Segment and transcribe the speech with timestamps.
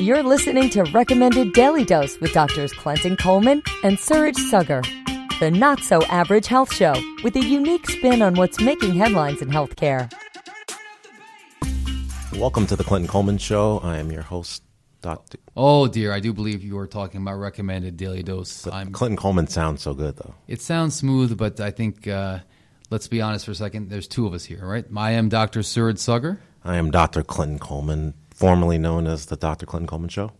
[0.00, 4.84] You're listening to Recommended Daily Dose with Doctors Clinton Coleman and Suraj Saggar,
[5.40, 6.94] the not so average health show
[7.24, 10.08] with a unique spin on what's making headlines in healthcare.
[12.36, 13.80] Welcome to the Clinton Coleman Show.
[13.80, 14.62] I am your host,
[15.02, 15.38] Dr.
[15.56, 18.68] Oh dear, I do believe you were talking about recommended daily dose.
[18.68, 20.34] I'm, Clinton Coleman sounds so good, though.
[20.46, 22.38] it sounds smooth, but I think uh,
[22.90, 23.90] let's be honest for a second.
[23.90, 24.84] There's two of us here, right?
[24.96, 25.64] I am Dr.
[25.64, 27.24] Suraj Saggar, I am Dr.
[27.24, 29.66] Clinton Coleman, formerly known as the Dr.
[29.66, 30.30] Clinton Coleman Show.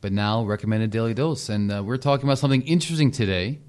[0.00, 3.60] but now recommended daily dose, and uh, we're talking about something interesting today,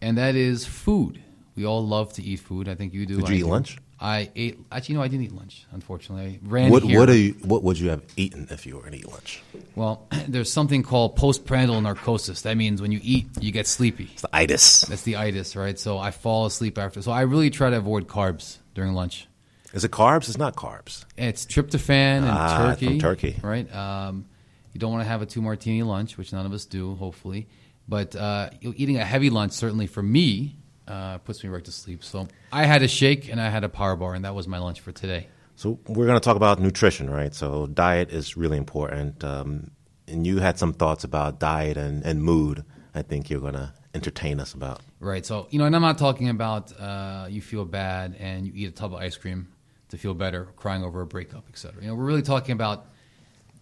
[0.00, 1.22] and that is food.
[1.54, 2.68] We all love to eat food.
[2.68, 3.16] I think you do.
[3.16, 3.46] Did I you eat do.
[3.48, 3.78] lunch?
[4.00, 4.58] I ate.
[4.70, 5.66] Actually, no, I didn't eat lunch.
[5.72, 6.98] Unfortunately, I ran What here.
[7.00, 9.42] what, are you, what would you have eaten if you were going to eat lunch?
[9.74, 12.42] well, there's something called postprandial narcosis.
[12.42, 14.08] That means when you eat, you get sleepy.
[14.12, 14.82] It's the itis.
[14.82, 15.76] That's the itis, right?
[15.78, 17.02] So I fall asleep after.
[17.02, 19.26] So I really try to avoid carbs during lunch.
[19.72, 20.28] Is it carbs?
[20.28, 21.04] It's not carbs.
[21.16, 22.86] It's tryptophan and Ah, turkey.
[22.86, 23.36] from turkey.
[23.42, 23.72] right?
[23.74, 24.24] Um,
[24.72, 27.48] you don't want to have a two martini lunch, which none of us do, hopefully.
[27.88, 32.02] But uh, eating a heavy lunch, certainly for me, uh, puts me right to sleep.
[32.04, 34.58] So I had a shake and I had a power bar, and that was my
[34.58, 35.26] lunch for today.
[35.56, 37.34] So we're going to talk about nutrition, right?
[37.34, 39.22] So diet is really important.
[39.24, 39.70] Um,
[40.06, 42.64] and you had some thoughts about diet and, and mood.
[42.94, 44.80] I think you're going to entertain us about.
[45.00, 45.26] Right.
[45.26, 48.68] So, you know, and I'm not talking about uh, you feel bad and you eat
[48.68, 49.48] a tub of ice cream
[49.90, 51.82] to feel better, crying over a breakup, et cetera.
[51.82, 52.86] You know, we're really talking about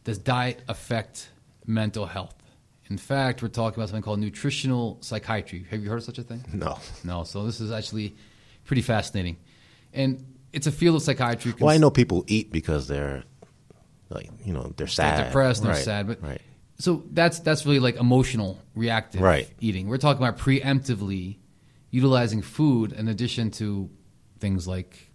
[0.05, 1.31] does diet affect
[1.67, 2.35] mental health?
[2.89, 5.67] In fact, we're talking about something called nutritional psychiatry.
[5.71, 6.45] Have you heard of such a thing?
[6.53, 6.79] No.
[7.03, 7.25] No.
[7.25, 8.15] So this is actually
[8.65, 9.37] pretty fascinating.
[9.93, 11.53] And it's a field of psychiatry.
[11.59, 13.25] Well, I know people eat because they're,
[14.11, 16.41] like, you know, they're sad, They're depressed, they're Right, sad, but right.
[16.79, 19.49] so that's that's really like emotional reactive Right.
[19.61, 19.89] eating.
[19.89, 21.39] We're talking about preemptively
[21.91, 23.91] utilizing food in addition to
[24.39, 25.06] things like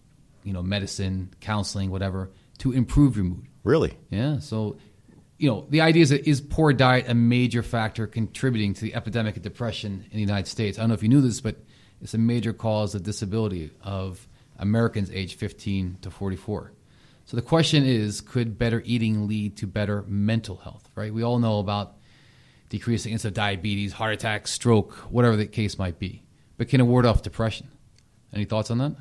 [0.43, 3.47] you know medicine, counseling, whatever to improve your mood.
[3.63, 3.97] Really?
[4.09, 4.77] Yeah, so
[5.37, 8.95] you know the idea is that is poor diet a major factor contributing to the
[8.95, 10.77] epidemic of depression in the United States?
[10.77, 11.57] I don't know if you knew this, but
[12.01, 14.27] it's a major cause of disability of
[14.57, 16.71] Americans aged 15 to 44.
[17.25, 20.89] So the question is, could better eating lead to better mental health?
[20.95, 21.13] Right?
[21.13, 21.95] We all know about
[22.69, 26.23] decreasing incidence of diabetes, heart attack, stroke, whatever the case might be.
[26.57, 27.69] But can it ward off depression?
[28.33, 28.95] Any thoughts on that?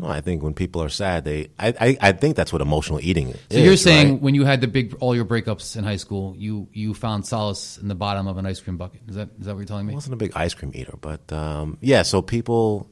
[0.00, 1.48] No, I think when people are sad, they.
[1.58, 3.40] I, I, I think that's what emotional eating is.
[3.50, 4.22] So you're saying right?
[4.22, 7.78] when you had the big all your breakups in high school, you you found solace
[7.78, 9.00] in the bottom of an ice cream bucket.
[9.08, 9.92] Is that is that what you're telling me?
[9.92, 12.02] I wasn't a big ice cream eater, but um, yeah.
[12.02, 12.90] So people,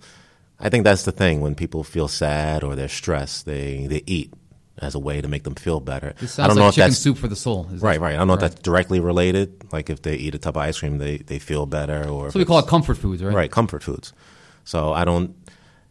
[0.59, 1.41] I think that's the thing.
[1.41, 4.33] When people feel sad or they're stressed, they they eat
[4.79, 6.15] as a way to make them feel better.
[6.19, 7.67] This I don't like know if chicken that's soup for the soul.
[7.71, 8.15] Right, right.
[8.15, 9.73] I don't know if that's directly related.
[9.73, 12.39] Like if they eat a tub of ice cream, they they feel better, or So
[12.39, 13.35] we call it comfort foods, right?
[13.35, 14.13] right comfort foods.
[14.65, 15.37] So I don't,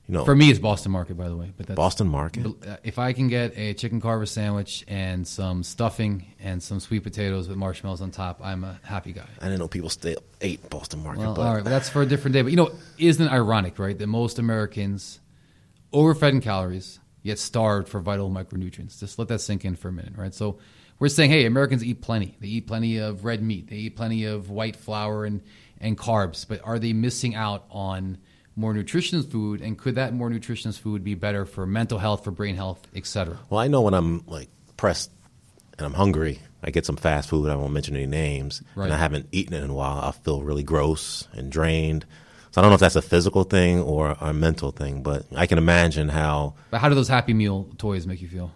[0.08, 1.52] you know, For me, it's Boston Market, by the way.
[1.58, 2.46] But that's, Boston Market.
[2.46, 7.02] Uh, If I can get a chicken carver sandwich and some stuffing and some sweet
[7.04, 9.28] potatoes with marshmallows on top, I'm a happy guy.
[9.42, 12.04] I didn't know people still ate Boston Market, Well, but all right, but that's for
[12.04, 12.44] a different day.
[12.44, 15.20] But you know, isn't it ironic, right, that most Americans
[15.92, 19.00] overfed in calories yet starved for vital micronutrients?
[19.00, 20.34] Just let that sink in for a minute, right?
[20.36, 20.60] So
[21.00, 22.38] we're saying, hey, Americans eat plenty.
[22.40, 23.70] They eat plenty of red meat.
[23.70, 25.42] They eat plenty of white flour and
[25.82, 26.48] and carbs.
[26.48, 28.20] But are they missing out on
[28.56, 29.62] more nutritious food?
[29.62, 33.06] And could that more nutritious food be better for mental health, for brain health, et
[33.06, 33.38] cetera?
[33.50, 35.12] Well, I know when I'm like pressed
[35.78, 37.50] and I'm hungry, I get some fast food.
[37.50, 38.86] I won't mention any names, Right.
[38.86, 40.00] and I haven't eaten it in a while.
[40.00, 42.06] I feel really gross and drained.
[42.52, 45.46] So I don't know if that's a physical thing or a mental thing, but I
[45.46, 48.52] can imagine how But how do those Happy Meal toys make you feel?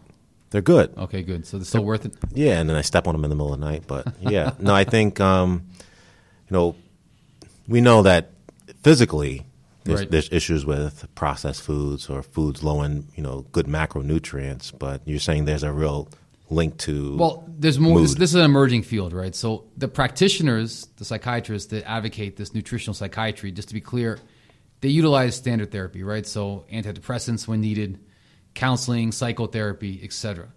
[0.52, 0.98] they're good.
[0.98, 1.46] Okay, good.
[1.46, 2.16] So they're still worth it.
[2.34, 3.84] Yeah, and then I step on them in the middle of the night.
[3.86, 5.68] But yeah, no, I think um,
[6.50, 6.76] you know
[7.68, 8.32] we know that
[8.82, 9.46] physically
[9.84, 10.12] there's, Right.
[10.12, 14.78] there's issues with processed foods or foods low in you know good macronutrients.
[14.78, 16.10] But you're saying there's a real
[16.50, 18.00] link to Well, there's more.
[18.02, 19.36] This, this is an emerging field, right?
[19.36, 24.20] So the practitioners, the psychiatrists that advocate this nutritional psychiatry, just to be clear,
[24.82, 26.26] they utilize standard therapy, right?
[26.26, 28.00] So antidepressants when needed,
[28.54, 30.48] counseling, psychotherapy, etc.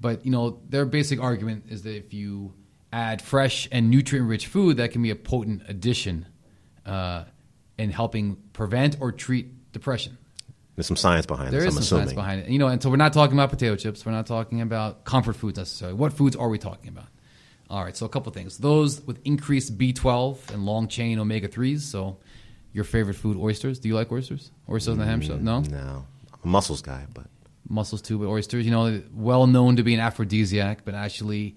[0.00, 2.52] But you know, their basic argument is that if you
[2.92, 6.26] add fresh and nutrient-rich food, that can be a potent addition
[6.84, 7.24] uh,
[7.78, 10.16] in helping prevent or treat depression.
[10.74, 11.70] There's some science behind There this.
[11.72, 12.04] is I'm some assuming.
[12.08, 12.48] science behind it.
[12.50, 14.04] You know, and so we're not talking about potato chips.
[14.04, 15.96] We're not talking about comfort foods necessarily.
[15.96, 17.06] What foods are we talking about?
[17.70, 18.58] All right, so a couple things.
[18.58, 21.80] Those with increased B12 and long chain omega 3s.
[21.80, 22.18] So
[22.72, 23.78] your favorite food, oysters.
[23.78, 24.50] Do you like oysters?
[24.68, 25.36] Oysters in the ham show?
[25.36, 25.60] No?
[25.60, 27.26] No, I'm a mussels guy, but
[27.68, 31.56] Mussels too, but oysters, you know, well known to be an aphrodisiac, but actually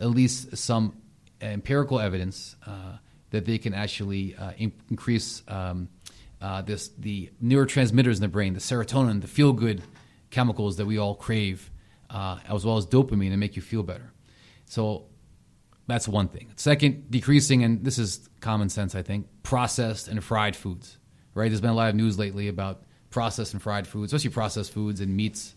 [0.00, 0.96] at least some
[1.40, 2.96] empirical evidence uh,
[3.34, 5.88] that they can actually uh, in- increase um,
[6.40, 9.82] uh, this the neurotransmitters in the brain, the serotonin, the feel good
[10.30, 11.70] chemicals that we all crave,
[12.10, 14.12] uh, as well as dopamine, to make you feel better.
[14.66, 15.06] So
[15.86, 16.52] that's one thing.
[16.56, 20.98] Second, decreasing, and this is common sense, I think, processed and fried foods.
[21.34, 21.50] Right?
[21.50, 25.00] There's been a lot of news lately about processed and fried foods, especially processed foods
[25.00, 25.56] and meats,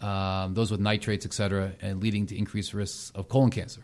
[0.00, 3.82] um, those with nitrates, et cetera, and leading to increased risks of colon cancer.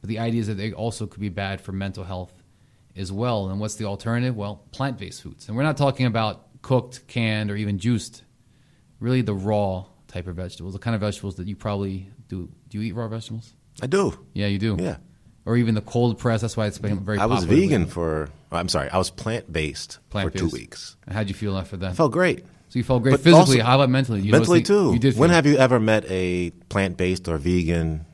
[0.00, 2.37] But the idea is that they also could be bad for mental health
[2.96, 3.48] as well.
[3.48, 4.36] And what's the alternative?
[4.36, 5.48] Well, plant based foods.
[5.48, 8.22] And we're not talking about cooked, canned, or even juiced,
[9.00, 12.48] really the raw type of vegetables, the kind of vegetables that you probably do.
[12.68, 13.52] Do you eat raw vegetables?
[13.80, 14.18] I do.
[14.34, 14.76] Yeah, you do.
[14.78, 14.96] Yeah.
[15.46, 16.40] Or even the cold press.
[16.42, 17.18] That's why it's been very.
[17.18, 17.92] I was vegan lately.
[17.92, 18.28] for.
[18.52, 18.90] Oh, I'm sorry.
[18.90, 20.96] I was plant based for two weeks.
[21.10, 21.90] How'd you feel after that?
[21.90, 22.44] I felt great.
[22.68, 23.60] so you felt great But physically.
[23.60, 24.20] also- How about mentally?
[24.20, 24.92] You Mentally too.
[24.92, 25.16] You did.
[25.16, 28.04] when have you ever met a plant based or vegan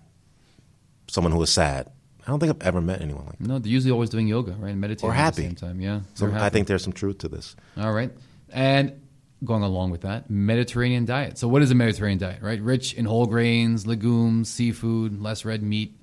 [1.09, 1.88] someone who was sad?
[2.26, 3.47] I don't think I've ever met anyone like that.
[3.47, 4.71] No, they're usually always doing yoga, right?
[4.71, 5.43] And meditating Or at happy.
[5.43, 5.81] the same time.
[5.81, 6.00] Yeah.
[6.15, 7.55] So I think there's some truth to this.
[7.76, 8.11] All right.
[8.50, 9.00] And
[9.44, 11.37] going along with that, Mediterranean diet.
[11.37, 12.61] So, what is a Mediterranean diet, right?
[12.62, 15.99] Rich in whole grains, legumes, seafood, less red meat.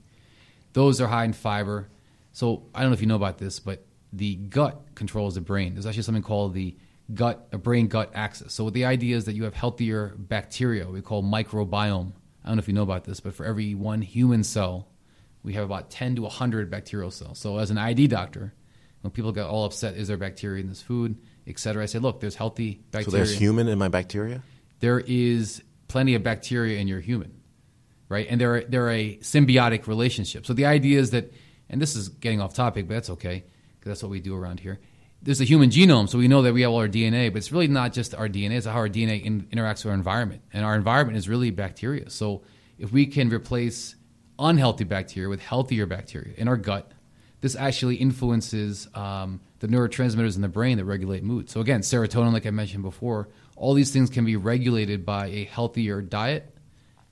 [0.74, 1.90] Those are high in fiber.
[2.34, 3.84] So, I don't know if you know about this, but
[4.14, 5.74] the gut controls the brain.
[5.74, 6.76] There's actually something called the
[7.14, 8.54] gut, a brain gut axis.
[8.54, 12.12] So, the idea is that you have healthier bacteria, we call microbiome.
[12.44, 14.88] I don't know if you know about this, but for every one human cell,
[15.44, 17.40] we have about 10 to 100 bacterial cells.
[17.40, 18.54] So, as an ID doctor,
[19.02, 21.18] when people get all upset, is there bacteria in this food,
[21.48, 21.84] et cetera?
[21.84, 23.06] I say, look, there's healthy bacteria.
[23.06, 24.44] So there's human in my bacteria?
[24.82, 27.40] there is plenty of bacteria in your human,
[28.10, 28.28] right?
[28.30, 30.46] And they're, they're a symbiotic relationship.
[30.46, 31.32] So the idea is that,
[31.70, 33.46] and this is getting off topic, but that's okay,
[33.80, 34.80] because that's what we do around here.
[35.22, 37.52] There's a human genome, so we know that we have all our DNA, but it's
[37.52, 40.42] really not just our DNA, it's how our DNA in, interacts with our environment.
[40.52, 42.10] And our environment is really bacteria.
[42.10, 42.42] So
[42.80, 43.96] if we can replace
[44.42, 46.92] unhealthy bacteria with healthier bacteria in our gut,
[47.42, 51.50] this actually influences um, the neurotransmitters in the brain that regulate mood.
[51.50, 55.46] So again, serotonin, like I mentioned before, all these things can be regulated by a
[55.46, 56.56] healthier diet,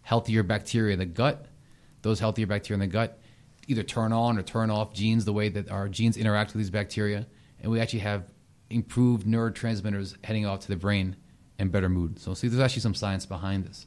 [0.01, 1.45] healthier bacteria in the gut.
[2.01, 3.19] Those healthier bacteria in the gut
[3.67, 6.71] either turn on or turn off genes the way that our genes interact with these
[6.71, 7.27] bacteria,
[7.61, 8.23] and we actually have
[8.69, 11.15] improved neurotransmitters heading off to the brain
[11.59, 12.19] and better mood.
[12.19, 13.85] So see, there's actually some science behind this.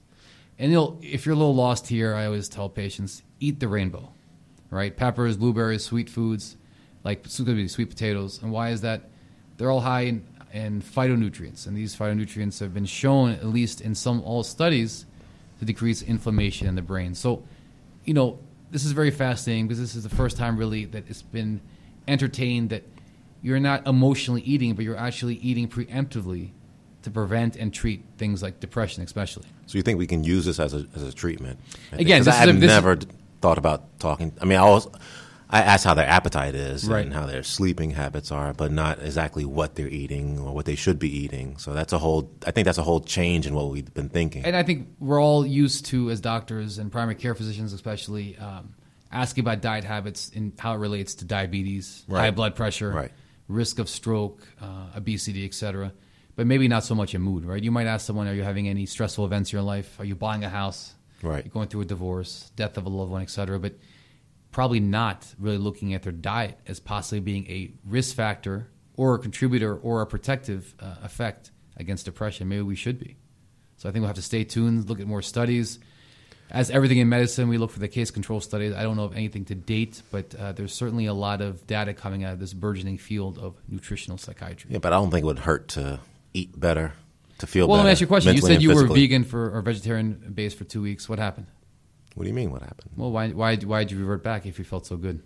[0.59, 4.13] And you'll, if you're a little lost here, I always tell patients eat the rainbow,
[4.71, 4.97] right?
[4.97, 6.57] Peppers, blueberries, sweet foods,
[7.05, 8.41] like sweet potatoes.
[8.43, 9.11] And why is that?
[9.57, 13.95] They're all high in, in phytonutrients, and these phytonutrients have been shown, at least in
[13.95, 15.07] some all studies,
[15.59, 17.15] to decrease inflammation in the brain.
[17.15, 17.43] So,
[18.05, 18.39] you know,
[18.71, 21.61] this is very fascinating because this is the first time really that it's been
[22.09, 22.83] entertained that
[23.43, 26.51] you're not emotionally eating, but you're actually eating preemptively
[27.03, 29.45] to prevent and treat things like depression, especially.
[29.67, 31.59] So you think we can use this as a as a treatment?
[31.93, 32.99] Again, I is a- have this is- never
[33.41, 34.33] thought about talking.
[34.41, 34.87] I mean, I always
[35.51, 37.05] I ask how their appetite is Right.
[37.05, 40.77] and how their sleeping habits are, but not exactly what they're eating or what they
[40.77, 41.59] should be eating.
[41.59, 42.31] So that's a whole.
[42.47, 44.45] I think that's a whole change in what we've been thinking.
[44.47, 48.71] And I think we're all used to, as doctors and primary care physicians especially, um,
[49.13, 52.21] asking about diet habits and how it relates to diabetes, Right.
[52.21, 53.11] high blood pressure, Right.
[53.47, 55.93] risk of stroke, uh, obesity, etc.
[56.34, 57.62] But maybe not so much in mood, right?
[57.62, 60.00] You might ask someone, "Are you having any stressful events in your life?
[60.00, 60.94] Are you buying a house?
[61.23, 61.44] Right.
[61.44, 63.75] You're going through a divorce, death of a loved one, etc." But
[64.50, 69.19] probably not really looking at their diet as possibly being a risk factor or a
[69.19, 72.49] contributor or a protective uh, effect against depression.
[72.49, 73.17] Maybe we should be.
[73.76, 75.79] So I think we'll have to stay tuned, look at more studies.
[76.50, 78.74] As everything in medicine, we look for the case control studies.
[78.74, 81.94] I don't know of anything to date, but uh, there's certainly a lot of data
[81.94, 84.70] coming out of this burgeoning field of nutritional psychiatry.
[84.70, 86.01] yeah, but I don't think it would hurt to
[86.34, 86.93] eat better,
[87.39, 87.79] to feel well, better.
[87.79, 88.34] Well, let me ask you a question.
[88.34, 91.08] You said you were vegan for or vegetarian based for two weeks.
[91.08, 91.46] What happened?
[92.15, 92.51] What do you mean?
[92.51, 92.91] What happened?
[92.96, 95.22] Well, why why why did you revert back if you felt so good?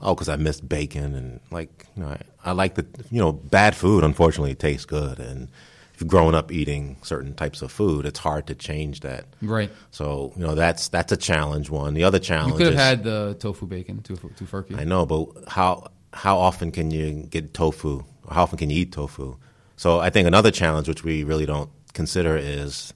[0.00, 3.32] Oh, because I missed bacon and like you know I, I like the you know
[3.32, 4.04] bad food.
[4.04, 5.48] Unfortunately, tastes good, and
[5.94, 9.26] if you've grown up eating certain types of food, it's hard to change that.
[9.42, 9.70] Right.
[9.90, 11.70] So you know that's that's a challenge.
[11.70, 11.94] One.
[11.94, 14.78] The other challenge You could have is had the tofu bacon, tofu, tofurkey.
[14.78, 18.04] I know, but how how often can you get tofu?
[18.30, 19.36] How often can you eat tofu?
[19.76, 22.92] So I think another challenge, which we really don't consider, is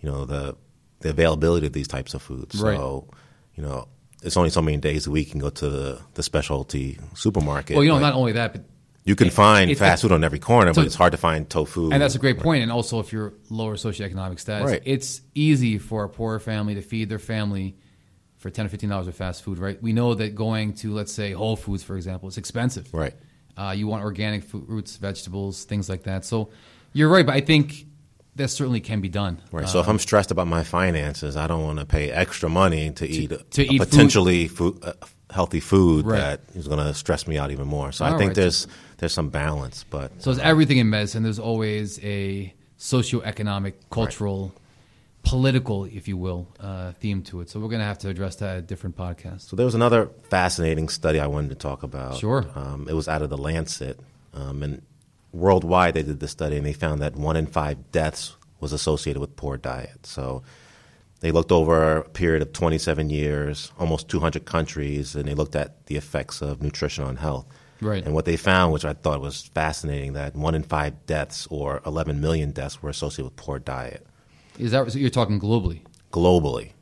[0.00, 0.56] you know the
[1.00, 2.60] the availability of these types of foods.
[2.60, 2.76] Right.
[2.76, 3.08] So
[3.54, 3.88] you know
[4.22, 7.74] it's only so many days a week you can go to the, the specialty supermarket.
[7.74, 8.64] Well, you know, not only that, but
[9.04, 11.50] you can find it's- fast food on every corner, So- but it's hard to find
[11.50, 11.90] tofu.
[11.90, 12.62] And that's a great point.
[12.62, 14.82] And also, if you're lower socioeconomic status, Right.
[14.84, 17.76] it's easy for a poor family to feed their family
[18.36, 19.58] for ten or fifteen dollars of fast food.
[19.58, 19.82] Right?
[19.82, 22.88] We know that going to let's say Whole Foods, for example, is expensive.
[22.94, 23.14] Right.
[23.56, 26.24] Uh, you want organic fruits, vegetables, things like that.
[26.24, 26.50] So
[26.92, 27.86] you're right, but I think
[28.36, 29.42] that certainly can be done.
[29.50, 29.68] Right.
[29.68, 33.06] So if I'm stressed about my finances, I don't want to pay extra money to,
[33.06, 33.90] eat to eat food.
[33.90, 34.92] potentially food, uh,
[35.30, 36.18] healthy food Right.
[36.18, 37.92] that is going to stress me out even more.
[37.92, 38.34] So I think right.
[38.36, 38.66] there's
[38.98, 41.22] there's some balance, but So it's everything in medicine.
[41.24, 44.54] There's always a socioeconomic, cultural
[45.22, 47.50] political, if you will, uh, theme to it.
[47.50, 49.42] So we're going to have to address that at a different podcast.
[49.42, 52.16] So there was another fascinating study I wanted to talk about.
[52.16, 52.46] Sure.
[52.54, 53.98] Um, it was out of the Lancet,
[54.34, 54.82] um, and
[55.32, 59.20] worldwide they did this study, and they found that one in five deaths was associated
[59.20, 60.06] with poor diet.
[60.06, 60.42] So
[61.20, 65.86] they looked over a period of 27 years, almost 200 countries, and they looked at
[65.86, 67.46] the effects of nutrition on health.
[67.80, 68.04] Right.
[68.04, 71.80] And what they found, which I thought was fascinating, that one in five deaths or
[71.84, 74.06] 11 million deaths were associated with poor diet
[74.62, 75.80] Is that so you're talking globally?
[76.12, 76.72] globally.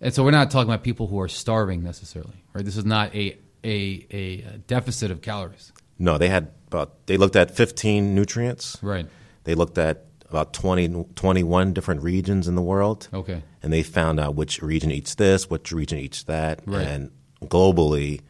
[0.00, 2.64] And so we're not talking about people who are starving necessarily, right?
[2.64, 7.34] This is not a a, a deficit of calories, No, they had about, they looked
[7.36, 8.76] at 15 nutrients.
[8.82, 9.06] right?
[9.44, 13.08] They looked at about 20, 21 different regions in the world.
[13.14, 16.60] Okay, And they found out which region eats this, which region eats that.
[16.66, 16.86] Right.
[16.86, 17.10] And
[17.42, 18.20] globally,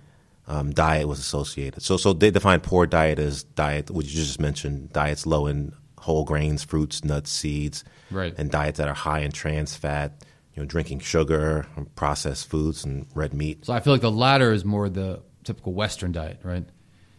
[0.47, 1.83] um, diet was associated.
[1.83, 5.73] So, so they define poor diet as diet, which you just mentioned, diets low in
[6.04, 8.34] whole grains, fruits, nuts, seeds, Right.
[8.38, 13.06] and diets that are high in trans fat, you know, drinking sugar, processed foods, and
[13.14, 13.64] red meat.
[13.66, 16.64] so I feel like the latter is more the typical Western diet, right?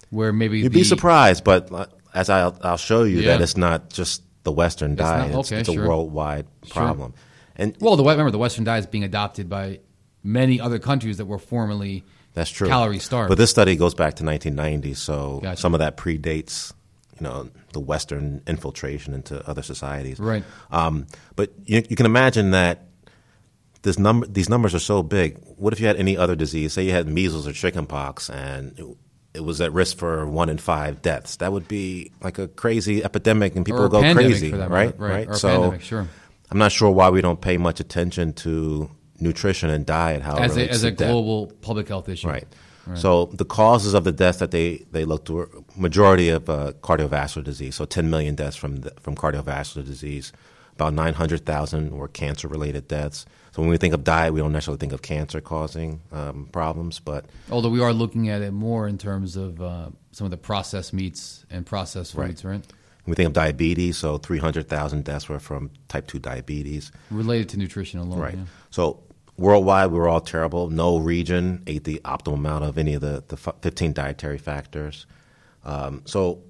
[0.09, 3.31] Where maybe You'd the, be surprised, but uh, as I'll, I'll show you, Yeah.
[3.37, 5.35] that it's not just the Western not- diet.
[5.35, 5.87] It's, okay, it's a sure.
[5.87, 7.13] worldwide problem.
[7.55, 9.79] And Well, the remember the Western diet is being adopted by
[10.23, 12.67] many other countries that were formerly That's true.
[12.67, 13.29] calorie starved.
[13.29, 15.59] But this study goes back to 1990, so Gotcha.
[15.59, 16.73] some of that predates,
[17.19, 20.19] you know, the Western infiltration into other societies.
[20.19, 20.43] Right.
[20.71, 22.87] Um, but you, you can imagine that
[23.83, 25.37] this number, these numbers are so big.
[25.57, 26.73] What if you had any other disease?
[26.73, 28.97] Say you had measles or chickenpox, and it,
[29.35, 31.37] it was at risk for one in five deaths.
[31.37, 34.69] That would be like a crazy epidemic, and people would go crazy, right?
[34.69, 34.95] matter.
[34.97, 35.27] Right.
[35.29, 36.07] Or so pandemic, sure.
[36.49, 40.21] I'm not sure why we don't pay much attention to nutrition and diet.
[40.21, 42.27] How it as a, as a global public health issue.
[42.27, 42.47] Right.
[42.93, 47.43] So the causes of the deaths that they, they looked were majority of uh, cardiovascular
[47.43, 47.75] disease.
[47.75, 50.31] So 10 million deaths from the, from cardiovascular disease.
[50.73, 53.25] About 900,000 were cancer related deaths.
[53.53, 56.99] So when we think of diet, we don't necessarily think of cancer causing um, problems,
[56.99, 60.37] but Although we are looking at it more in terms of uh, some of the
[60.37, 62.65] processed meats and processed foods, right?
[63.05, 66.91] when we think of diabetes, so 300,000 deaths were from type 2 diabetes.
[67.11, 68.19] Related to nutrition alone.
[68.19, 68.33] Right.
[68.35, 68.43] yeah.
[68.71, 69.03] So
[69.37, 70.69] worldwide, we were all terrible.
[70.69, 75.05] No region ate the optimal amount of any of the, the 15 dietary factors.
[75.63, 76.41] Um, so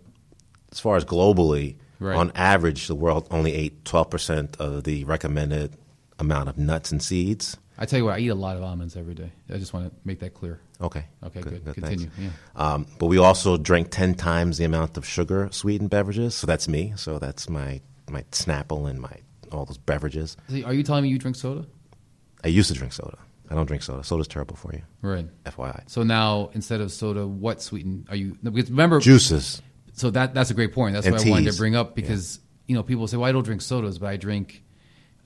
[0.72, 2.18] as far as globally, Right.
[2.18, 5.78] on average, the world only ate 12% of the recommended
[6.20, 7.58] amount of nuts and seeds.
[7.78, 9.32] I tell you what, I eat a lot of almonds every day.
[9.50, 10.60] I just want to make that clear.
[10.82, 11.06] Okay.
[11.24, 11.64] Okay, good.
[11.64, 11.80] thanks.
[11.80, 12.10] Continue.
[12.20, 12.30] Yeah.
[12.56, 16.36] Um, but we also drink 10 times the amount of sugar sweetened beverages.
[16.36, 16.94] So that's me.
[16.98, 19.12] So that's my, my Snapple and my
[19.52, 20.36] all those beverages.
[20.66, 21.66] Are you telling me you drink soda?
[22.46, 23.18] I used to drink soda.
[23.50, 24.04] I don't drink soda.
[24.04, 25.28] Soda's terrible for you, Right.
[25.46, 25.84] FYI.
[25.88, 28.38] So now instead of soda, what sweeten are you?
[28.44, 29.62] Because remember, Juices.
[29.94, 30.94] so that that's a great point.
[30.94, 33.32] That's And what I wanted to bring up because you know people say, "Well, I
[33.34, 34.64] don't drink sodas, but I drink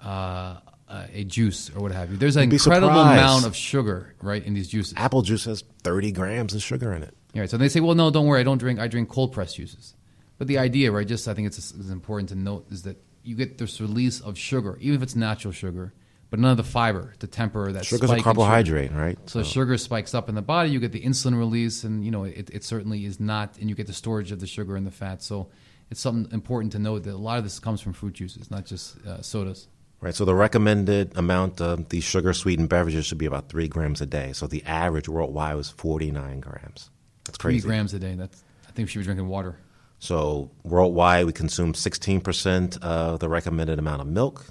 [0.04, 0.58] uh,
[0.88, 3.20] uh, a juice or what have you." There's an incredible surprised.
[3.22, 4.94] amount of sugar right in these juices.
[4.98, 7.16] Apple juice has 30 grams of sugar in it.
[7.36, 7.50] Right.
[7.50, 8.40] So they say, well, no, don't worry.
[8.40, 8.80] I don't drink.
[8.80, 9.94] I drink cold pressed juices.
[10.40, 11.08] But the idea, right?
[11.08, 14.38] Just I think it's, it's important to note is that you get this release of
[14.38, 15.94] sugar, even if it's natural sugar,
[16.30, 17.86] but none of the fiber to temper that.
[17.86, 19.18] Sugar's spike a carbohydrate, right?
[19.30, 20.70] So sugar spikes up in the body.
[20.70, 23.76] You get the insulin release, and you know it, it certainly is not, and you
[23.76, 25.24] get the storage of the sugar and the fat.
[25.24, 25.50] So
[25.90, 28.66] it's something important to note that a lot of this comes from fruit juices, not
[28.66, 29.68] just uh, sodas.
[30.02, 30.16] Right.
[30.16, 34.06] So the recommended amount of these sugar sweetened beverages should be about three grams a
[34.06, 34.32] day.
[34.32, 36.90] So the average worldwide was 49 grams.
[37.26, 37.60] That's crazy.
[37.60, 38.16] Three grams a day.
[38.16, 39.58] That's I think we should be drinking water.
[40.00, 44.46] So worldwide, we consume 16% of the recommended amount of milk,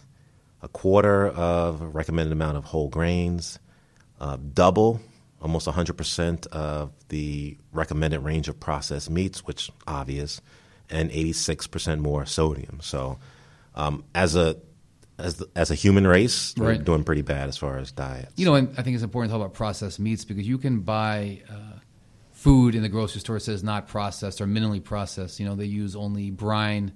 [0.63, 3.59] a quarter of recommended amount of whole grains,
[4.21, 5.01] uh, double,
[5.41, 10.41] almost 100% of the recommended range of processed meats, which obvious,
[10.91, 12.81] and 86% more sodium.
[12.83, 13.19] So
[13.75, 14.57] um, as a
[15.21, 16.85] as, the, as a human race, we're Right.
[16.85, 18.29] doing pretty bad as far as diet.
[18.37, 20.83] You know, and I think it's important to talk about processed meats because you can
[20.83, 21.79] buy uh,
[22.31, 25.41] food in the grocery store that says not processed or minimally processed.
[25.41, 26.93] You know, they use only brine,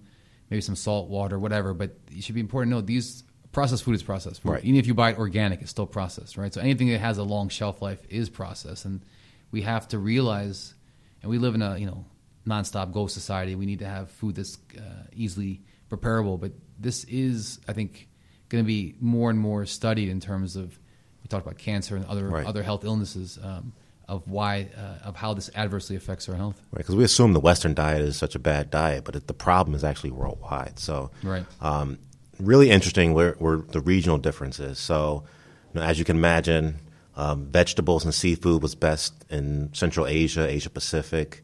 [0.51, 1.75] maybe some salt water, whatever.
[1.75, 4.51] But it should be important to know these processed food is processed food.
[4.53, 4.65] Right.
[4.65, 6.53] Even if you buy it organic, it's still processed, right?
[6.53, 9.03] So anything that has a long shelf life is processed, and
[9.51, 10.75] we have to realize.
[11.23, 12.05] And we live in a you know
[12.47, 13.55] nonstop go society.
[13.55, 14.83] We need to have food that's uh,
[15.15, 16.39] easily preparable.
[16.39, 18.09] But this is, I think,
[18.49, 20.79] going to be more and more studied in terms of
[21.23, 22.47] we talked about cancer and other Right.
[22.47, 23.73] other health illnesses um,
[24.09, 26.61] of why uh, of how this adversely affects our health.
[26.73, 29.35] Right, because we assume the Western diet is such a bad diet, but it, the
[29.35, 30.79] problem is actually worldwide.
[30.81, 31.47] So, Right.
[31.61, 31.99] um,
[32.43, 34.79] really interesting where, where the regional differences.
[34.79, 35.25] So,
[35.73, 36.79] you know, as you can imagine,
[37.17, 41.43] um, vegetables and seafood was best in Central Asia, Asia Pacific,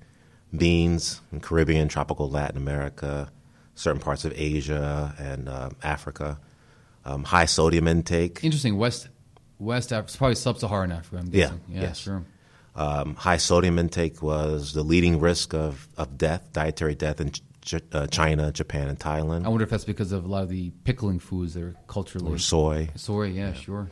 [0.57, 3.31] beans in Caribbean, tropical Latin America,
[3.75, 6.39] certain parts of Asia and uh, Africa.
[7.05, 8.77] um, high sodium intake, Interesting.
[8.77, 9.09] West
[9.59, 11.23] West Africa, probably sub-Saharan Africa.
[11.25, 11.53] I'm Yeah.
[11.69, 11.81] Yeah.
[11.83, 11.99] yes.
[11.99, 12.23] Sure.
[12.77, 17.33] um, high sodium intake was the leading risk of, of death, dietary death in
[17.69, 19.45] Ch- uh, China, Japan, and Thailand.
[19.45, 22.33] I wonder if that's because of a lot of the pickling foods that are culturally
[22.33, 22.89] or soy.
[22.95, 23.91] Soy, yeah, sure.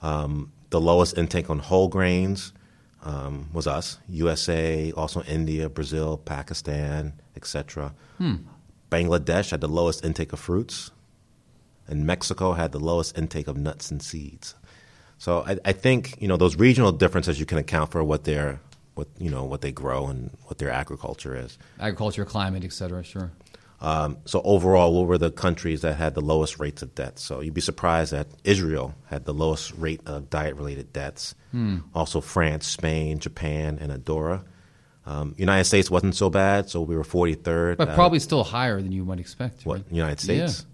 [0.00, 2.52] The lowest intake on whole grains
[3.02, 7.94] um, was us, USA, also India, Brazil, Pakistan, etc.
[8.90, 10.90] Bangladesh had the lowest intake of fruits,
[11.86, 14.54] and Mexico had the lowest intake of nuts and seeds.
[15.18, 18.60] So I, I think you know those regional differences you can account for what their
[18.94, 21.58] what you know what they grow and what their agriculture is.
[21.80, 23.32] Agriculture, climate, et cetera, sure.
[23.80, 27.22] Um, so overall, what were the countries that had the lowest rates of deaths?
[27.22, 31.34] So you'd be surprised that Israel had the lowest rate of diet-related deaths.
[31.94, 34.42] Also, France, Spain, Japan, and Andorra.
[35.06, 37.76] Um, United States wasn't so bad, so we were 43rd.
[37.76, 39.64] But out probably still higher than you might expect.
[39.66, 39.84] what right?
[39.92, 40.64] United States.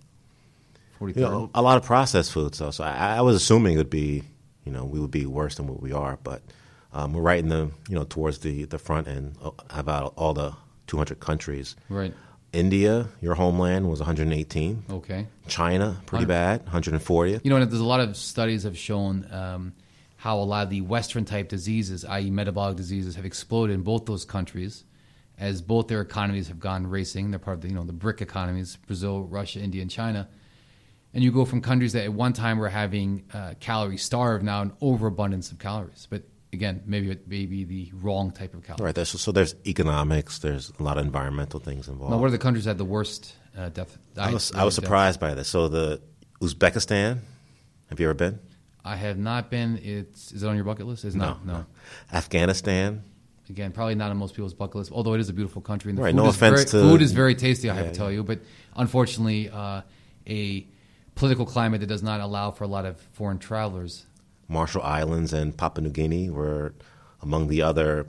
[0.98, 2.70] Forty You know, a lot of processed foods, though.
[2.70, 4.22] So I, I was assuming it would be,
[4.64, 6.42] you know, we would be worse than what we are, but
[6.92, 10.34] um, we're right in the, you know, towards the the front end uh, about all
[10.34, 10.54] the
[10.86, 11.76] 200 countries.
[11.88, 12.12] Right.
[12.52, 14.84] India, your homeland, was 118.
[14.90, 15.26] Okay.
[15.46, 17.40] China, pretty bad, 140.
[17.44, 19.72] You know, and there's a lot of studies have shown um,
[20.16, 24.04] how a lot of the Western type diseases, i.e., metabolic diseases, have exploded in both
[24.06, 24.84] those countries,
[25.38, 27.30] as both their economies have gone racing.
[27.30, 30.28] They're part of the you know the BRIC economies: Brazil, Russia, India, and China.
[31.14, 34.62] And you go from countries that at one time were having uh, calorie starved, now
[34.62, 36.06] an overabundance of calories.
[36.08, 38.86] But again, maybe it may be the wrong type of calorie.
[38.86, 38.94] Right.
[38.94, 40.38] There's, so there's economics.
[40.38, 42.12] There's a lot of environmental things involved.
[42.12, 43.96] Now, what are the countries that had the worst uh, death?
[44.16, 45.48] I was I was surprised by this.
[45.48, 46.00] So the
[46.40, 47.18] Uzbekistan.
[47.88, 48.38] Have you ever been?
[48.84, 49.78] I have not been.
[49.82, 51.04] It's is it on your bucket list?
[51.04, 51.44] It's not.
[51.44, 51.66] No.
[52.12, 53.02] Afghanistan.
[53.48, 54.92] Again, probably not on most people's bucket list.
[54.92, 56.88] Although it is a beautiful country, and the Right, food no is offense very, to-
[56.88, 57.68] food is very tasty.
[57.68, 58.38] I have to tell you, but
[58.76, 59.82] unfortunately, uh,
[60.28, 60.66] a
[61.16, 64.06] political climate that does not allow for a lot of foreign travelers.
[64.50, 66.74] Marshall Islands and Papua New Guinea were
[67.22, 68.06] among the other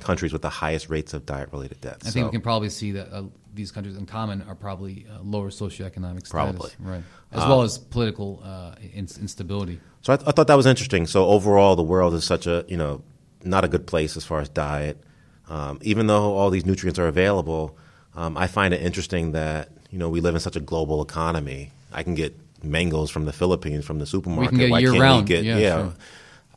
[0.00, 2.06] countries with the highest rates of diet-related deaths.
[2.08, 3.24] I think So- we can probably see that uh,
[3.54, 6.70] these countries in common are probably uh, lower socioeconomic status, Probably.
[6.80, 9.78] right, as well as political uh, ins- instability.
[10.00, 11.06] So I, th- I thought that was interesting.
[11.06, 13.02] So overall, the world is such a you know
[13.44, 15.02] not a good place as far as diet.
[15.48, 17.76] Um, even though all these nutrients are available,
[18.16, 21.70] um, I find it interesting that you know we live in such a global economy.
[21.92, 24.52] I can get mangoes from the Philippines from the supermarket.
[24.52, 25.28] We get it Why year can't round.
[25.28, 25.94] we get Yeah, sure.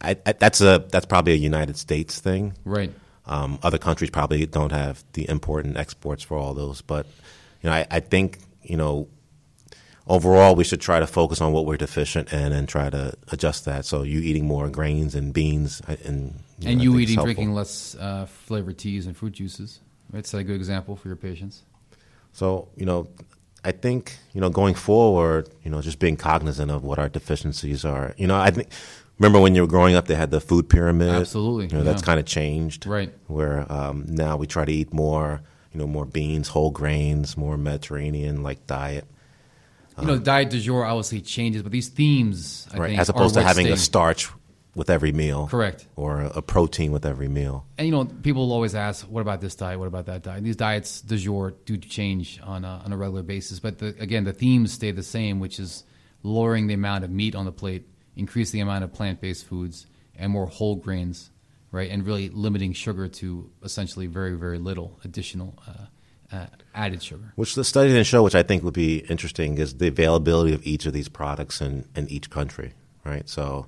[0.02, 2.54] I, I, that's a that's probably a United States thing.
[2.63, 2.91] Right.
[3.26, 7.08] Um, other countries probably don't have the import and exports for all those, but
[7.62, 9.08] you know, I, I think you know,
[10.08, 13.65] overall we should try to focus on what we're deficient in and try to adjust
[13.65, 13.86] that.
[13.86, 17.96] So you eating more grains and beans and you and know, you eating, drinking less
[17.96, 19.80] uh, flavored teas and fruit juices.
[20.12, 21.63] That's a good example for your patients.
[22.32, 23.08] So you know,
[23.65, 27.84] I think you know going forward, you know, just being cognizant of what our deficiencies
[27.84, 28.13] are.
[28.17, 28.69] You know, I think.
[29.17, 31.08] Remember when you were growing up, they had the food pyramid.
[31.08, 32.06] Absolutely, You know, that's yeah.
[32.06, 32.86] kind of changed.
[32.86, 33.13] Right.
[33.28, 37.58] Where um, now we try to eat more, you know, more beans, whole grains, more
[37.58, 39.06] Mediterranean like diet.
[40.01, 42.88] You know, diet du jour obviously changes, but these themes, I right.
[42.89, 43.73] think, As opposed to having stay.
[43.73, 44.30] a starch
[44.76, 45.48] with every meal.
[45.48, 45.88] Correct.
[45.96, 47.66] Or a, a protein with every meal.
[47.78, 49.80] And you know, people always ask, "What about this diet?
[49.80, 53.24] What about that diet?" These diets du jour do change on a, on a regular
[53.24, 55.84] basis, but the, again, the themes stay the same, which is
[56.24, 60.32] lowering the amount of meat on the plate, increasing the amount of plant-based foods, and
[60.32, 61.30] more whole grains,
[61.72, 61.90] right?
[61.90, 67.32] And really limiting sugar to essentially very, very little additional uh, uh, added sugar.
[67.36, 70.66] Which the study didn't show, which I think would be interesting, is the availability of
[70.66, 73.30] each of these products in, in each country, right?
[73.30, 73.68] So,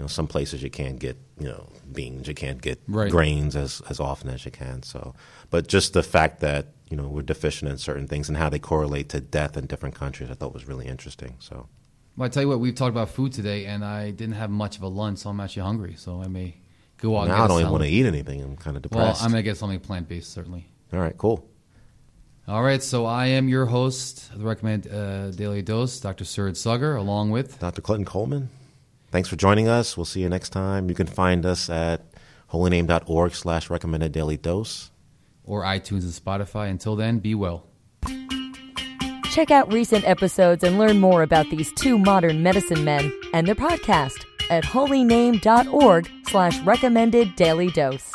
[0.00, 3.10] know, some places you can't get, you know, beans, you can't get Right.
[3.10, 4.82] grains as, as often as you can.
[4.82, 5.14] So,
[5.50, 8.58] but just the fact that, you know, we're deficient in certain things and how they
[8.58, 11.36] correlate to death in different countries, I thought was really interesting.
[11.38, 11.68] So,
[12.16, 14.76] Well, I tell you what, we've talked about food today, and I didn't have much
[14.76, 15.94] of a lunch, so I'm actually hungry.
[15.96, 16.56] So I may
[16.98, 17.22] go out.
[17.22, 18.42] and now I don't even want to eat anything.
[18.42, 19.20] I'm kind of depressed.
[19.20, 19.24] Well.
[19.26, 20.68] I'm gonna get something plant-based, certainly.
[20.92, 21.46] All right, cool.
[22.48, 26.24] All right, so I am your host the Recommend uh, Daily Dose, Dr.
[26.24, 27.80] Surd Saggar, along with Dr.
[27.80, 28.48] Clinton Coleman,
[29.10, 29.96] thanks for joining us.
[29.96, 30.88] We'll see you next time.
[30.88, 32.02] You can find us at
[32.50, 34.90] holyname.org slash recommended daily dose.
[35.44, 36.70] or iTunes and Spotify.
[36.70, 37.66] Until then, be well.
[39.30, 43.54] Check out recent episodes and learn more about these two modern medicine men and their
[43.54, 48.10] podcast at holyname.org slash recommended daily dose.